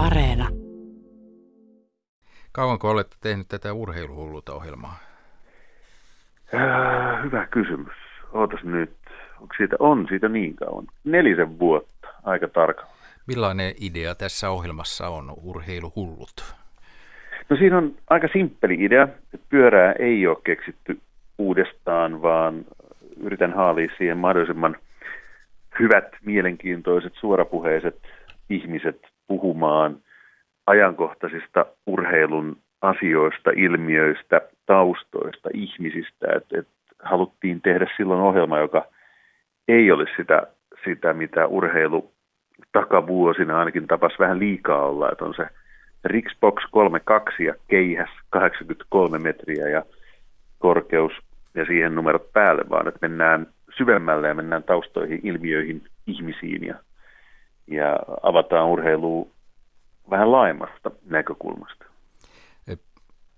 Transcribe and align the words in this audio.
Areena. 0.00 0.48
Kauanko 2.52 2.90
olette 2.90 3.16
tehnyt 3.20 3.48
tätä 3.48 3.72
urheiluhulluta 3.72 4.54
ohjelmaa? 4.54 4.98
Äh, 6.54 7.24
hyvä 7.24 7.46
kysymys. 7.46 7.94
Ootas 8.32 8.64
nyt. 8.64 8.90
Onko 9.40 9.54
siitä, 9.56 9.76
on 9.78 10.06
siitä 10.08 10.28
niin 10.28 10.56
kauan? 10.56 10.86
Nelisen 11.04 11.58
vuotta, 11.58 12.08
aika 12.22 12.48
tarkalleen. 12.48 12.96
Millainen 13.26 13.74
idea 13.80 14.14
tässä 14.14 14.50
ohjelmassa 14.50 15.08
on, 15.08 15.32
urheiluhullut? 15.42 16.54
No 17.48 17.56
siinä 17.56 17.78
on 17.78 17.94
aika 18.10 18.28
simppeli 18.32 18.84
idea, 18.84 19.02
että 19.02 19.46
pyörää 19.48 19.92
ei 19.98 20.26
ole 20.26 20.38
keksitty 20.44 21.00
uudestaan, 21.38 22.22
vaan 22.22 22.64
yritän 23.20 23.52
haalia 23.52 23.90
siihen 23.98 24.18
mahdollisimman 24.18 24.76
hyvät, 25.80 26.04
mielenkiintoiset, 26.24 27.12
suorapuheiset 27.20 28.02
ihmiset 28.50 29.09
puhumaan 29.30 29.96
ajankohtaisista 30.66 31.66
urheilun 31.86 32.56
asioista, 32.82 33.50
ilmiöistä, 33.56 34.40
taustoista, 34.66 35.48
ihmisistä. 35.54 36.26
Et, 36.36 36.46
et 36.58 36.68
haluttiin 37.02 37.60
tehdä 37.60 37.86
silloin 37.96 38.20
ohjelma, 38.20 38.58
joka 38.58 38.86
ei 39.68 39.90
olisi 39.90 40.12
sitä, 40.16 40.46
sitä 40.84 41.12
mitä 41.12 41.46
urheilu 41.46 42.12
takavuosina 42.72 43.58
ainakin 43.58 43.86
tapas 43.86 44.12
vähän 44.18 44.38
liikaa 44.38 44.86
olla, 44.86 45.10
että 45.12 45.24
on 45.24 45.34
se 45.34 45.46
Rixbox 46.04 46.62
32 46.70 47.44
ja 47.44 47.54
keihäs 47.68 48.10
83 48.30 49.18
metriä 49.18 49.68
ja 49.68 49.82
korkeus 50.58 51.12
ja 51.54 51.64
siihen 51.64 51.94
numerot 51.94 52.32
päälle, 52.32 52.64
vaan 52.70 52.88
että 52.88 53.08
mennään 53.08 53.46
syvemmälle 53.76 54.28
ja 54.28 54.34
mennään 54.34 54.62
taustoihin, 54.62 55.20
ilmiöihin, 55.22 55.82
ihmisiin 56.06 56.66
ja, 56.66 56.74
ja 57.70 57.98
avataan 58.22 58.68
urheilua 58.68 59.26
vähän 60.10 60.32
laajemmasta 60.32 60.90
näkökulmasta. 61.10 61.84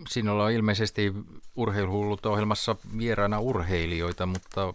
Sinulla 0.07 0.43
on 0.43 0.51
ilmeisesti 0.51 1.13
urheiluhullut 1.55 2.25
ohjelmassa 2.25 2.75
vieraana 2.97 3.39
urheilijoita, 3.39 4.25
mutta 4.25 4.73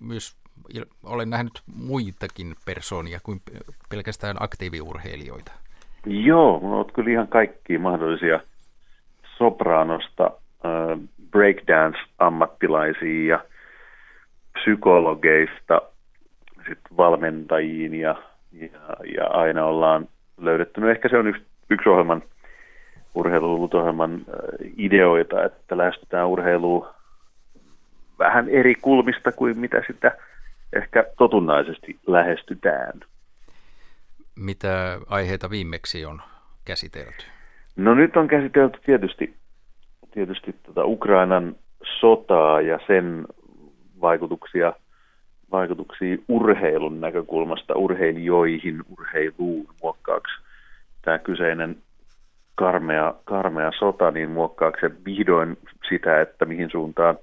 myös 0.00 0.36
olen 1.04 1.30
nähnyt 1.30 1.62
muitakin 1.74 2.54
persoonia 2.64 3.20
kuin 3.22 3.40
pelkästään 3.90 4.36
aktiiviurheilijoita. 4.40 5.52
Joo, 6.06 6.60
mulla 6.60 6.78
on 6.78 6.92
kyllä 6.92 7.10
ihan 7.10 7.28
kaikki 7.28 7.78
mahdollisia 7.78 8.40
sopranosta 9.38 10.30
breakdance-ammattilaisia 11.30 13.28
ja 13.28 13.44
psykologeista 14.52 15.82
sitten 16.56 16.96
valmentajiin 16.96 17.94
ja, 17.94 18.22
ja, 18.52 18.96
ja 19.16 19.26
aina 19.26 19.64
ollaan 19.64 20.08
löydetty. 20.40 20.80
No 20.80 20.88
ehkä 20.88 21.08
se 21.08 21.18
on 21.18 21.26
yksi, 21.26 21.42
yksi 21.70 21.88
ohjelman, 21.88 22.22
urheilulutohjelman 23.14 24.20
ideoita, 24.76 25.44
että 25.44 25.76
lähestytään 25.76 26.28
urheilua 26.28 26.94
vähän 28.18 28.48
eri 28.48 28.74
kulmista 28.74 29.32
kuin 29.32 29.58
mitä 29.58 29.82
sitä 29.86 30.16
ehkä 30.72 31.04
totunnaisesti 31.18 31.98
lähestytään. 32.06 33.00
Mitä 34.36 35.00
aiheita 35.06 35.50
viimeksi 35.50 36.04
on 36.04 36.22
käsitelty? 36.64 37.24
No 37.76 37.94
nyt 37.94 38.16
on 38.16 38.28
käsitelty 38.28 38.78
tietysti, 38.86 39.34
tietysti 40.10 40.52
tota 40.62 40.84
Ukrainan 40.84 41.56
sotaa 42.00 42.60
ja 42.60 42.78
sen 42.86 43.26
vaikutuksia, 44.00 44.72
vaikutuksia 45.52 46.16
urheilun 46.28 47.00
näkökulmasta 47.00 47.74
urheilijoihin, 47.74 48.82
urheiluun 48.90 49.66
muokkaaksi 49.82 50.32
tämä 51.02 51.18
kyseinen 51.18 51.76
karmea, 52.54 53.14
karmea 53.24 53.70
sota, 53.78 54.10
niin 54.10 54.30
muokkaako 54.30 54.78
se 54.80 54.90
vihdoin 55.04 55.58
sitä, 55.88 56.20
että 56.20 56.44
mihin 56.44 56.70
suuntaan 56.70 57.18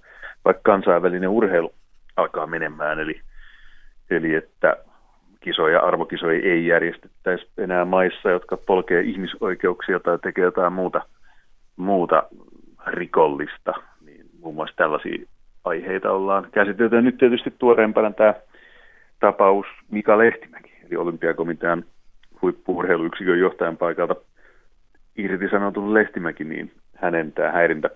vaikka 0.45 0.71
kansainvälinen 0.71 1.29
urheilu 1.29 1.73
alkaa 2.15 2.47
menemään, 2.47 2.99
eli, 2.99 3.21
eli 4.09 4.35
että 4.35 4.77
kisoja, 5.39 5.79
arvokisoja 5.79 6.41
ei 6.43 6.67
järjestettäisi 6.67 7.47
enää 7.57 7.85
maissa, 7.85 8.29
jotka 8.29 8.57
polkee 8.57 9.01
ihmisoikeuksia 9.01 9.99
tai 9.99 10.19
tekee 10.19 10.43
jotain 10.43 10.73
muuta, 10.73 11.01
muuta 11.75 12.23
rikollista. 12.87 13.73
Niin 14.05 14.25
muun 14.39 14.55
muassa 14.55 14.75
tällaisia 14.75 15.25
aiheita 15.67 16.11
ollaan 16.11 16.47
käsitelty. 16.51 16.95
Ja 16.95 17.01
nyt 17.01 17.17
tietysti 17.17 17.53
tuoreempana 17.59 18.11
tämä 18.11 18.33
tapaus 19.19 19.65
Mika 19.91 20.17
Lehtimäki, 20.17 20.73
eli 20.87 20.95
olympiakomitean 20.95 21.85
huippuurheiluyksikön 22.41 23.39
johtajan 23.39 23.77
paikalta 23.77 24.15
irtisanotun 25.17 25.93
Lehtimäki, 25.93 26.43
niin 26.43 26.71
hänen 26.95 27.31
tämä 27.31 27.51
häirintä 27.51 27.89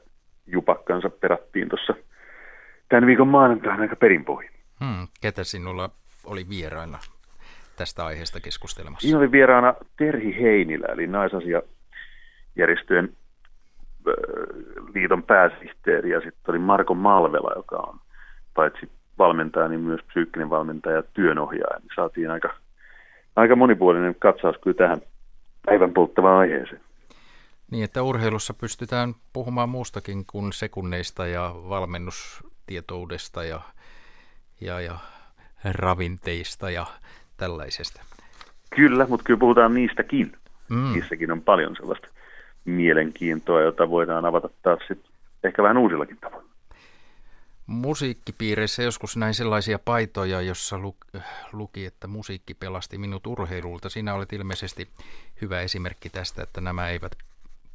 jupakkansa 0.47 1.09
perattiin 1.09 1.69
tuossa 1.69 1.93
tämän 2.89 3.05
viikon 3.05 3.27
maanantaina 3.27 3.81
aika 3.81 3.95
perinpohjin. 3.95 4.51
Hmm, 4.79 5.07
ketä 5.21 5.43
sinulla 5.43 5.89
oli 6.25 6.49
vieraina 6.49 6.99
tästä 7.77 8.05
aiheesta 8.05 8.39
keskustelemassa? 8.39 9.05
Siinä 9.05 9.19
oli 9.19 9.31
vieraana 9.31 9.73
Terhi 9.97 10.41
Heinilä, 10.41 10.87
eli 10.93 11.07
naisasiajärjestöjen 11.07 13.09
liiton 14.93 15.23
pääsihteeri, 15.23 16.09
ja 16.09 16.21
sitten 16.21 16.41
oli 16.47 16.59
Marko 16.59 16.93
Malvela, 16.93 17.51
joka 17.55 17.77
on 17.77 17.99
paitsi 18.53 18.89
valmentaja, 19.17 19.67
niin 19.67 19.81
myös 19.81 20.01
psyykkinen 20.07 20.49
valmentaja 20.49 20.95
ja 20.95 21.03
työnohjaaja. 21.03 21.79
Niin 21.79 21.91
saatiin 21.95 22.31
aika, 22.31 22.53
aika 23.35 23.55
monipuolinen 23.55 24.15
katsaus 24.19 24.55
kyllä 24.63 24.77
tähän 24.77 25.01
päivän 25.65 25.93
polttavaan 25.93 26.39
aiheeseen. 26.39 26.81
Niin, 27.71 27.83
että 27.83 28.03
urheilussa 28.03 28.53
pystytään 28.53 29.13
puhumaan 29.33 29.69
muustakin 29.69 30.25
kuin 30.31 30.53
sekunneista 30.53 31.27
ja 31.27 31.55
valmennustietoudesta 31.69 33.43
ja, 33.43 33.61
ja, 34.61 34.81
ja 34.81 34.95
ravinteista 35.73 36.69
ja 36.69 36.85
tällaisesta. 37.37 38.01
Kyllä, 38.75 39.05
mutta 39.09 39.23
kyllä 39.23 39.39
puhutaan 39.39 39.73
niistäkin. 39.73 40.31
Mm. 40.69 40.93
Niissäkin 40.93 41.31
on 41.31 41.41
paljon 41.41 41.75
sellaista 41.75 42.07
mielenkiintoa, 42.65 43.61
jota 43.61 43.89
voidaan 43.89 44.25
avata 44.25 44.49
taas 44.61 44.79
sit 44.87 45.05
ehkä 45.43 45.63
vähän 45.63 45.77
uusillakin 45.77 46.17
tavoin. 46.21 46.45
Musiikkipiireissä 47.67 48.83
joskus 48.83 49.17
näin 49.17 49.33
sellaisia 49.33 49.79
paitoja, 49.79 50.41
jossa 50.41 50.79
luki, 51.53 51.85
että 51.85 52.07
musiikki 52.07 52.53
pelasti 52.53 52.97
minut 52.97 53.27
urheilulta. 53.27 53.89
Sinä 53.89 54.13
olet 54.13 54.33
ilmeisesti 54.33 54.87
hyvä 55.41 55.61
esimerkki 55.61 56.09
tästä, 56.09 56.43
että 56.43 56.61
nämä 56.61 56.89
eivät 56.89 57.11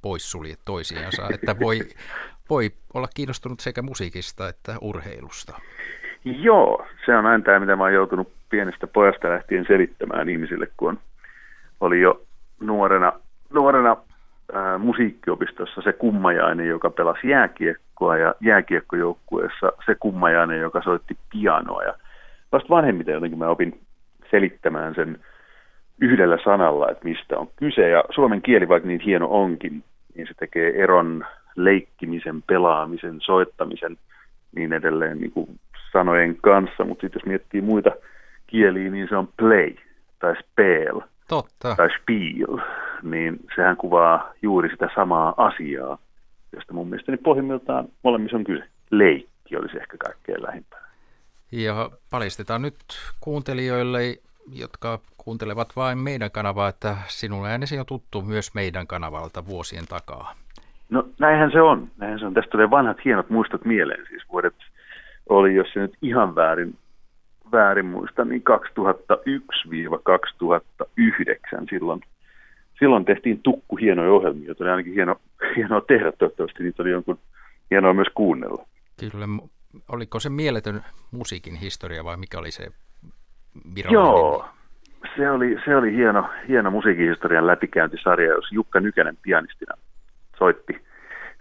poissulje 0.02 0.54
toisiansa, 0.64 1.28
että 1.34 1.58
voi, 1.60 1.80
voi 2.50 2.70
olla 2.94 3.08
kiinnostunut 3.14 3.60
sekä 3.60 3.82
musiikista 3.82 4.48
että 4.48 4.76
urheilusta. 4.80 5.60
Joo, 6.24 6.86
se 7.06 7.16
on 7.16 7.26
aina 7.26 7.44
tämä, 7.44 7.60
mitä 7.60 7.76
mä 7.76 7.82
oon 7.82 7.94
joutunut 7.94 8.32
pienestä 8.50 8.86
pojasta 8.86 9.28
lähtien 9.30 9.64
selittämään 9.68 10.28
ihmisille, 10.28 10.68
kun 10.76 10.88
on, 10.88 10.98
oli 11.80 12.00
jo 12.00 12.22
nuorena, 12.60 13.12
nuorena 13.50 13.96
ää, 14.52 14.78
musiikkiopistossa 14.78 15.82
se 15.82 15.92
kummajainen, 15.92 16.66
joka 16.66 16.90
pelasi 16.90 17.28
jääkiekkoa 17.28 18.16
ja 18.16 18.34
jääkiekkojoukkueessa 18.40 19.72
se 19.86 19.94
kummajainen, 19.94 20.60
joka 20.60 20.82
soitti 20.82 21.16
pianoa. 21.32 21.82
Ja 21.82 21.94
vasta 22.52 22.68
vanhemmiten 22.68 23.14
jotenkin 23.14 23.38
mä 23.38 23.48
opin 23.48 23.80
selittämään 24.30 24.94
sen 24.94 25.18
yhdellä 26.00 26.38
sanalla, 26.44 26.90
että 26.90 27.04
mistä 27.04 27.38
on 27.38 27.48
kyse. 27.56 27.88
Ja 27.88 28.04
suomen 28.14 28.42
kieli, 28.42 28.68
vaikka 28.68 28.88
niin 28.88 29.00
hieno 29.00 29.26
onkin, 29.30 29.84
niin 30.14 30.26
se 30.26 30.34
tekee 30.38 30.82
eron 30.82 31.26
leikkimisen, 31.56 32.42
pelaamisen, 32.42 33.20
soittamisen 33.20 33.96
niin 34.56 34.72
edelleen 34.72 35.18
niin 35.18 35.32
kuin 35.32 35.48
sanojen 35.92 36.36
kanssa, 36.36 36.84
mutta 36.84 37.00
sitten 37.00 37.20
jos 37.20 37.26
miettii 37.26 37.60
muita 37.60 37.90
kieliä, 38.46 38.90
niin 38.90 39.08
se 39.08 39.16
on 39.16 39.28
play 39.36 39.74
tai 40.18 40.34
spell 40.36 41.00
Totta. 41.28 41.74
tai 41.76 41.88
spiel, 42.00 42.58
niin 43.02 43.36
sehän 43.56 43.76
kuvaa 43.76 44.32
juuri 44.42 44.68
sitä 44.70 44.88
samaa 44.94 45.34
asiaa, 45.36 45.98
josta 46.52 46.74
mun 46.74 46.88
mielestäni 46.88 47.18
pohjimmiltaan 47.18 47.88
molemmissa 48.02 48.36
on 48.36 48.44
kyse. 48.44 48.64
Leikki 48.90 49.56
olisi 49.56 49.76
ehkä 49.76 49.96
kaikkein 49.98 50.42
lähimpänä. 50.42 50.86
Ja 51.52 51.90
paljastetaan 52.10 52.62
nyt 52.62 52.76
kuuntelijoille, 53.20 54.00
jotka 54.52 54.98
kuuntelevat 55.16 55.68
vain 55.76 55.98
meidän 55.98 56.30
kanavaa, 56.30 56.68
että 56.68 56.96
sinulle 57.08 57.50
äänesi 57.50 57.78
on 57.78 57.86
tuttu 57.86 58.22
myös 58.22 58.54
meidän 58.54 58.86
kanavalta 58.86 59.46
vuosien 59.46 59.86
takaa. 59.88 60.34
No 60.90 61.08
näinhän 61.18 61.52
se 61.52 61.60
on. 61.60 61.88
Näinhän 61.96 62.18
se 62.18 62.26
on. 62.26 62.34
Tästä 62.34 62.50
tulee 62.50 62.70
vanhat 62.70 63.04
hienot 63.04 63.30
muistot 63.30 63.64
mieleen. 63.64 64.06
Siis 64.08 64.22
vuodet 64.32 64.54
oli, 65.28 65.54
jos 65.54 65.66
se 65.72 65.80
nyt 65.80 65.96
ihan 66.02 66.34
väärin, 66.34 66.78
väärin 67.52 67.86
muista, 67.86 68.24
niin 68.24 68.42
2001-2009 71.58 71.66
silloin. 71.70 72.00
Silloin 72.78 73.04
tehtiin 73.04 73.42
tukku 73.42 73.76
hienoja 73.76 74.10
ohjelmia, 74.10 74.46
joita 74.46 74.64
oli 74.64 74.70
ainakin 74.70 74.94
hieno, 74.94 75.16
hienoa 75.56 75.80
tehdä 75.80 76.12
toivottavasti, 76.12 76.62
niitä 76.62 76.82
oli 76.82 76.90
jonkun 76.90 77.18
hienoa 77.70 77.94
myös 77.94 78.08
kuunnella. 78.14 78.66
Kyllä, 79.00 79.26
oliko 79.88 80.20
se 80.20 80.30
mieletön 80.30 80.84
musiikin 81.10 81.56
historia 81.56 82.04
vai 82.04 82.16
mikä 82.16 82.38
oli 82.38 82.50
se 82.50 82.66
virallinen? 83.74 84.04
Joo, 84.04 84.48
se 85.16 85.30
oli, 85.30 85.56
se 85.64 85.76
oli 85.76 85.92
hieno, 85.92 86.30
hieno 86.48 86.70
musiikihistorian 86.70 87.46
läpikäyntisarja, 87.46 88.32
jos 88.32 88.52
Jukka 88.52 88.80
Nykänen 88.80 89.16
pianistina 89.22 89.74
soitti, 90.38 90.84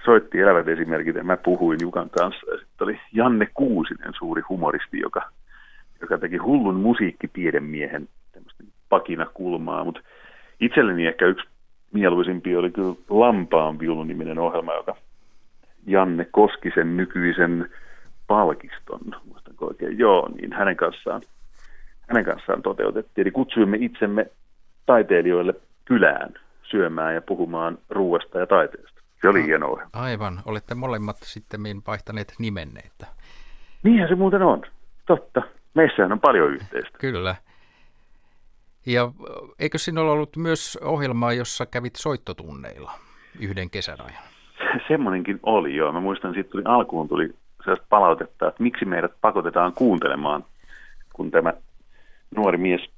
soitti 0.05 0.39
elävät 0.39 0.67
esimerkit 0.67 1.15
ja 1.15 1.23
mä 1.23 1.37
puhuin 1.37 1.79
Jukan 1.81 2.09
kanssa. 2.09 2.51
Ja 2.51 2.57
sitten 2.57 2.85
oli 2.85 2.99
Janne 3.13 3.47
Kuusinen, 3.53 4.13
suuri 4.17 4.41
humoristi, 4.49 4.99
joka, 4.99 5.21
joka 6.01 6.17
teki 6.17 6.37
hullun 6.37 6.75
musiikkitiedemiehen 6.75 8.07
pakina 8.89 9.25
kulmaa, 9.25 9.83
mutta 9.83 10.01
itselleni 10.59 11.07
ehkä 11.07 11.25
yksi 11.25 11.47
mieluisimpi 11.93 12.55
oli 12.55 12.71
kyllä 12.71 12.95
Lampaan 13.09 13.79
viulun-niminen 13.79 14.39
ohjelma, 14.39 14.73
joka 14.73 14.95
Janne 15.87 16.27
Koskisen 16.31 16.97
nykyisen 16.97 17.69
palkiston, 18.27 18.99
muistanko 19.25 19.65
oikein, 19.65 19.99
joo, 19.99 20.29
niin 20.35 20.53
hänen 20.53 20.75
kanssaan, 20.75 21.21
hänen 22.07 22.25
kanssaan 22.25 22.61
toteutettiin. 22.61 23.23
Eli 23.23 23.31
kutsuimme 23.31 23.77
itsemme 23.81 24.25
taiteilijoille 24.85 25.53
kylään 25.85 26.33
syömään 26.63 27.15
ja 27.15 27.21
puhumaan 27.21 27.77
ruuasta 27.89 28.39
ja 28.39 28.47
taiteesta. 28.47 29.01
Se 29.21 29.29
oli 29.29 29.39
no, 29.39 29.45
hieno 29.45 29.67
ohjelma. 29.67 29.89
Aivan, 29.93 30.39
olette 30.45 30.75
molemmat 30.75 31.17
sitten 31.23 31.61
vaihtaneet 31.87 32.33
nimenne. 32.39 32.81
Niinhän 33.83 34.09
se 34.09 34.15
muuten 34.15 34.41
on, 34.41 34.61
totta. 35.05 35.41
Meissähän 35.73 36.11
on 36.11 36.19
paljon 36.19 36.53
yhteistä. 36.53 36.97
Kyllä. 36.97 37.35
Ja 38.85 39.11
eikö 39.59 39.77
sinulla 39.77 40.11
ollut 40.11 40.35
myös 40.37 40.79
ohjelmaa, 40.81 41.33
jossa 41.33 41.65
kävit 41.65 41.95
soittotunneilla 41.95 42.91
yhden 43.39 43.69
kesän 43.69 44.01
ajan? 44.01 44.23
Semmoinenkin 44.87 45.39
oli, 45.43 45.75
joo. 45.75 45.91
Mä 45.91 45.99
muistan, 45.99 46.39
että 46.39 46.51
tuli, 46.51 46.63
alkuun 46.65 47.07
tuli 47.07 47.33
sellaista 47.63 47.85
palautetta, 47.89 48.47
että 48.47 48.63
miksi 48.63 48.85
meidät 48.85 49.11
pakotetaan 49.21 49.73
kuuntelemaan, 49.73 50.45
kun 51.13 51.31
tämä 51.31 51.53
nuori 52.35 52.57
mies 52.57 52.89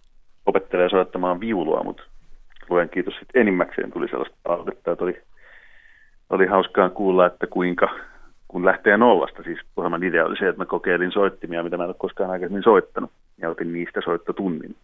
opettelee 0.45 0.89
soittamaan 0.89 1.39
viulua, 1.39 1.83
mutta 1.83 2.03
luen 2.69 2.89
kiitos 2.89 3.13
sitten 3.19 3.41
enimmäkseen 3.41 3.91
tuli 3.91 4.07
sellaista 4.07 4.37
palautetta, 4.43 4.91
että 4.91 5.03
oli, 5.03 5.21
oli 6.29 6.45
hauskaa 6.45 6.89
kuulla, 6.89 7.25
että 7.25 7.47
kuinka, 7.47 7.89
kun 8.47 8.65
lähtee 8.65 8.97
nollasta, 8.97 9.43
siis 9.43 9.59
ohjelman 9.77 10.03
idea 10.03 10.25
oli 10.25 10.37
se, 10.37 10.47
että 10.47 10.61
mä 10.61 10.65
kokeilin 10.65 11.11
soittimia, 11.11 11.63
mitä 11.63 11.77
mä 11.77 11.83
en 11.83 11.89
ole 11.89 11.95
koskaan 11.99 12.29
aikaisemmin 12.29 12.63
soittanut, 12.63 13.11
ja 13.37 13.49
otin 13.49 13.73
niistä 13.73 14.01
soittotunnin. 14.05 14.75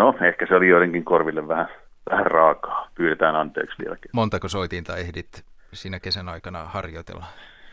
No, 0.00 0.14
ehkä 0.20 0.46
se 0.46 0.54
oli 0.54 0.68
joidenkin 0.68 1.04
korville 1.04 1.48
vähän, 1.48 1.68
vähän 2.10 2.26
raakaa. 2.26 2.88
Pyydetään 2.94 3.36
anteeksi 3.36 3.76
vieläkin. 3.82 4.10
Montako 4.12 4.48
soitinta 4.48 4.96
ehdit 4.96 5.44
siinä 5.72 6.00
kesän 6.00 6.28
aikana 6.28 6.64
harjoitella? 6.64 7.24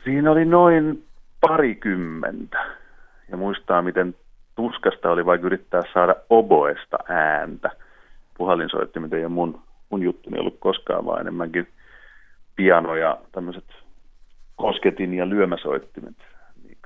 Siinä 0.04 0.32
oli 0.32 0.46
noin 0.46 1.04
parikymmentä. 1.42 2.66
Ja 3.32 3.38
muistaa, 3.38 3.82
miten 3.82 4.16
tuskasta 4.56 5.12
oli 5.12 5.26
vaikka 5.26 5.48
yrittää 5.48 5.82
saada 5.94 6.16
oboesta 6.30 6.98
ääntä. 7.10 7.70
Puhallinsoittimet 8.38 9.14
ei 9.14 9.26
ole 9.26 9.34
mun, 9.34 9.62
mun 9.90 10.04
juttuni 10.04 10.40
ollut 10.40 10.58
koskaan, 10.60 11.06
vaan 11.06 11.22
enemmänkin 11.22 11.68
piano 12.56 12.96
ja 12.96 13.18
tämmöiset 13.32 13.66
kosketin 14.56 15.14
ja 15.14 15.30
lyömäsoittimet 15.30 16.16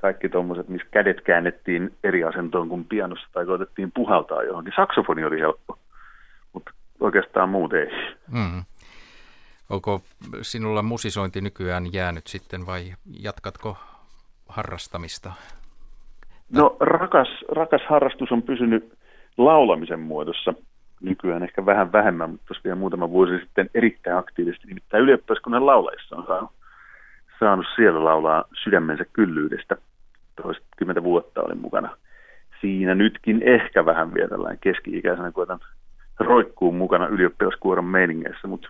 kaikki 0.02 0.28
tuommoiset, 0.28 0.68
missä 0.68 0.88
kädet 0.90 1.20
käännettiin 1.20 1.94
eri 2.04 2.24
asentoon 2.24 2.68
kuin 2.68 2.84
pianossa 2.84 3.28
tai 3.32 3.46
koetettiin 3.46 3.92
puhaltaa 3.92 4.42
johonkin. 4.42 4.72
Saksofoni 4.76 5.24
oli 5.24 5.40
helppo, 5.40 5.78
mutta 6.52 6.70
oikeastaan 7.00 7.48
muut 7.48 7.72
ei. 7.72 8.14
Mm. 8.32 8.62
Onko 9.70 10.02
sinulla 10.42 10.82
musisointi 10.82 11.40
nykyään 11.40 11.92
jäänyt 11.92 12.26
sitten 12.26 12.66
vai 12.66 12.92
jatkatko 13.20 13.76
harrastamista? 14.48 15.32
No 16.52 16.76
rakas, 16.80 17.28
rakas 17.48 17.82
harrastus 17.88 18.32
on 18.32 18.42
pysynyt 18.42 18.98
laulamisen 19.38 20.00
muodossa 20.00 20.54
nykyään 21.00 21.42
ehkä 21.42 21.66
vähän 21.66 21.92
vähemmän, 21.92 22.30
mutta 22.30 22.46
tosiaan 22.46 22.64
vielä 22.64 22.76
muutama 22.76 23.10
vuosi 23.10 23.38
sitten 23.38 23.70
erittäin 23.74 24.16
aktiivisesti, 24.16 24.66
nimittäin 24.66 25.02
ylioppilaskunnan 25.02 25.66
laulajissa 25.66 26.16
on 26.16 26.26
saanut, 26.26 26.50
saanut 27.38 27.66
siellä 27.76 28.04
laulaa 28.04 28.44
sydämensä 28.64 29.04
kyllyydestä 29.12 29.76
toistakymmentä 30.42 31.02
vuotta 31.02 31.42
olin 31.42 31.60
mukana 31.60 31.96
siinä. 32.60 32.94
Nytkin 32.94 33.42
ehkä 33.42 33.86
vähän 33.86 34.14
vielä 34.14 34.28
tällainen 34.28 34.58
keski-ikäisenä 34.60 35.32
koetan 35.32 35.60
roikkuun 36.20 36.76
mukana 36.76 37.06
ylioppilaskuoron 37.06 37.84
meiningeissä, 37.84 38.48
mutta 38.48 38.68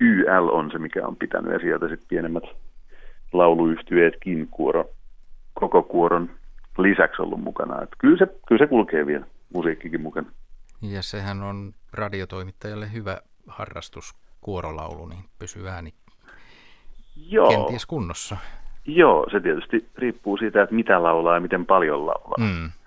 YL 0.00 0.48
on 0.48 0.70
se, 0.72 0.78
mikä 0.78 1.06
on 1.06 1.16
pitänyt 1.16 1.52
ja 1.52 1.58
sieltä 1.58 1.88
sitten 1.88 2.08
pienemmät 2.08 2.44
lauluyhtyeetkin 3.32 4.48
kuoro, 4.50 4.90
koko 5.54 5.82
kuoron 5.82 6.30
lisäksi 6.78 7.22
ollut 7.22 7.40
mukana. 7.40 7.82
Että 7.82 7.96
kyllä, 7.98 8.18
se, 8.18 8.26
kyllä 8.48 8.64
se 8.64 8.66
kulkee 8.66 9.06
vielä, 9.06 9.26
musiikkikin 9.54 10.00
mukana. 10.00 10.30
Ja 10.82 11.02
sehän 11.02 11.42
on 11.42 11.72
radiotoimittajalle 11.92 12.92
hyvä 12.92 13.18
harrastus, 13.46 14.14
kuorolaulu, 14.40 15.06
niin 15.06 15.24
pysyy 15.38 15.68
ääni 15.68 15.94
Joo. 17.16 17.48
kenties 17.48 17.86
kunnossa. 17.86 18.36
Joo, 18.86 19.26
se 19.30 19.40
tietysti 19.40 19.90
riippuu 19.98 20.36
siitä, 20.36 20.62
että 20.62 20.74
mitä 20.74 21.02
laulaa 21.02 21.34
ja 21.34 21.40
miten 21.40 21.66
paljon 21.66 22.06
laulaa. 22.06 22.38
Mm. 22.38 22.70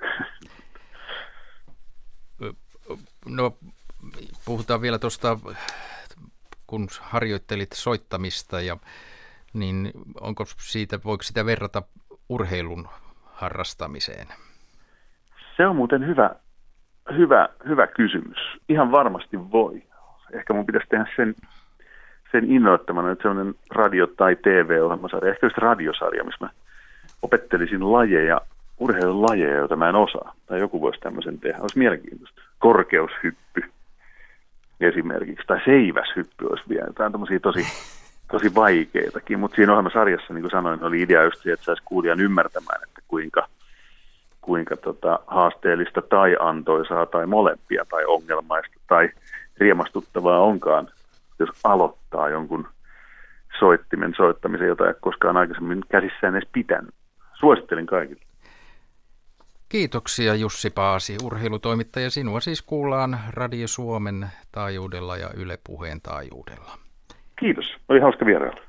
No, 3.30 3.58
puhutaan 4.46 4.82
vielä 4.82 5.00
tuosta, 5.00 5.40
kun 6.68 6.88
harjoittelit 7.02 7.72
soittamista, 7.74 8.62
ja, 8.62 8.78
niin 9.54 9.92
onko 10.22 10.46
siitä, 10.46 11.00
voiko 11.06 11.24
sitä 11.24 11.46
verrata 11.46 11.82
urheilun 12.30 12.88
harrastamiseen? 13.24 14.28
Se 15.58 15.68
on 15.68 15.76
muuten 15.76 16.08
hyvä, 16.08 16.36
hyvä, 17.18 17.50
hyvä 17.68 17.88
kysymys. 17.88 18.38
Ihan 18.70 18.92
varmasti 18.92 19.52
voi. 19.52 19.84
Ehkä 20.34 20.54
mun 20.54 20.66
pitäisi 20.66 20.88
tehdä 20.90 21.06
sen 21.16 21.36
sen 22.32 22.52
innoittamana, 22.52 23.12
että 23.12 23.22
sellainen 23.22 23.56
radio- 23.72 24.08
tai 24.08 24.36
TV-ohjelmasarja, 24.36 25.32
ehkä 25.32 25.46
just 25.46 25.58
radiosarja, 25.58 26.24
missä 26.24 26.46
mä 26.46 26.50
opettelisin 27.22 27.92
lajeja, 27.92 28.42
urheilulajeja, 28.80 29.58
joita 29.58 29.76
mä 29.76 29.90
en 29.90 29.96
osaa. 29.96 30.34
Tai 30.46 30.60
joku 30.60 30.82
voisi 30.82 31.00
tämmöisen 31.00 31.40
tehdä. 31.40 31.62
Olisi 31.62 31.80
mielenkiintoista. 31.80 32.42
Korkeushyppy 32.60 33.64
esimerkiksi, 34.80 35.48
tai 35.48 35.60
seiväshyppy 35.66 36.46
olisi 36.50 36.64
vielä. 36.70 36.94
Tämä 36.94 37.06
on 37.06 37.12
tämmöisiä 37.12 37.40
tosi, 37.40 37.66
tosi 38.32 38.56
vaikeitakin, 38.56 39.40
mutta 39.40 39.56
siinä 39.56 39.72
ohjelmasarjassa, 39.72 40.34
niin 40.34 40.42
kuin 40.42 40.52
sanoin, 40.52 40.84
oli 40.84 41.02
idea 41.02 41.24
just 41.24 41.44
se, 41.44 41.52
että 41.52 41.66
saisi 41.66 41.84
kuulijan 41.86 42.22
ymmärtämään, 42.22 42.84
että 42.84 43.02
kuinka, 43.08 43.48
kuinka 44.42 44.78
tota, 44.78 45.20
haasteellista 45.28 46.02
tai 46.02 46.38
antoisaa 46.40 47.06
tai 47.06 47.26
molempia 47.26 47.86
tai 47.90 48.06
ongelmaista 48.06 48.80
tai 48.88 49.10
riemastuttavaa 49.58 50.40
onkaan 50.40 50.88
jos 51.40 51.50
aloittaa 51.64 52.30
jonkun 52.30 52.68
soittimen 53.60 54.14
soittamisen, 54.18 54.68
jota 54.68 54.88
ei 54.88 54.94
koskaan 55.02 55.38
aikaisemmin 55.38 55.84
käsissään 55.90 56.36
edes 56.36 56.50
pitänyt. 56.52 56.96
Suosittelin 57.34 57.86
kaikille. 57.86 58.22
Kiitoksia 59.70 60.36
Jussi 60.36 60.70
Paasi, 60.70 61.18
urheilutoimittaja. 61.24 62.10
Sinua 62.10 62.40
siis 62.40 62.62
kuullaan 62.62 63.20
Radio 63.30 63.68
Suomen 63.68 64.28
taajuudella 64.52 65.18
ja 65.18 65.30
Yle 65.38 65.58
Puheen 65.68 66.02
taajuudella. 66.02 66.78
Kiitos, 67.40 67.66
oli 67.90 68.00
hauska 68.00 68.26
vierailla. 68.26 68.65